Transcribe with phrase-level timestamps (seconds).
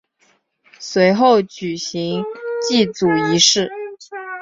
[0.79, 2.23] 随后举行
[2.67, 3.69] 祭祖仪式。